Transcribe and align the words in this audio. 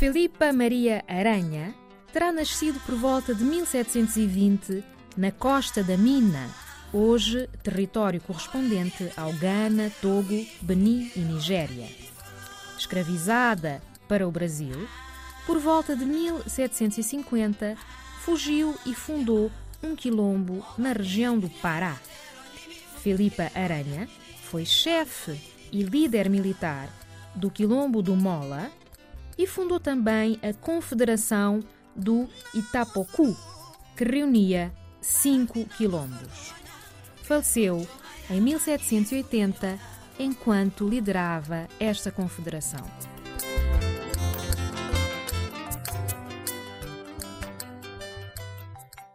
Filipa 0.00 0.50
Maria 0.50 1.04
Aranha 1.06 1.74
terá 2.10 2.32
nascido 2.32 2.80
por 2.86 2.94
volta 2.94 3.34
de 3.34 3.44
1720 3.44 4.82
na 5.14 5.30
costa 5.30 5.84
da 5.84 5.94
Mina, 5.94 6.48
hoje 6.90 7.46
território 7.62 8.18
correspondente 8.18 9.12
ao 9.14 9.30
Ghana, 9.34 9.92
Togo, 10.00 10.46
Benin 10.62 11.12
e 11.14 11.20
Nigéria. 11.20 11.86
Escravizada 12.78 13.82
para 14.08 14.26
o 14.26 14.30
Brasil, 14.30 14.88
por 15.44 15.58
volta 15.58 15.94
de 15.94 16.06
1750 16.06 17.76
fugiu 18.22 18.74
e 18.86 18.94
fundou 18.94 19.52
um 19.82 19.94
quilombo 19.94 20.64
na 20.78 20.94
região 20.94 21.38
do 21.38 21.50
Pará. 21.50 21.98
Filipa 23.02 23.52
Aranha 23.54 24.08
foi 24.44 24.64
chefe 24.64 25.38
e 25.70 25.82
líder 25.82 26.30
militar 26.30 26.88
do 27.34 27.50
quilombo 27.50 28.00
do 28.00 28.16
Mola 28.16 28.72
e 29.40 29.46
fundou 29.46 29.80
também 29.80 30.38
a 30.42 30.52
Confederação 30.52 31.60
do 31.96 32.28
Itapocu, 32.52 33.34
que 33.96 34.04
reunia 34.04 34.70
cinco 35.00 35.64
quilombos. 35.64 36.52
Faleceu 37.22 37.88
em 38.28 38.38
1780 38.38 39.78
enquanto 40.18 40.86
liderava 40.86 41.66
esta 41.80 42.12
confederação. 42.12 42.84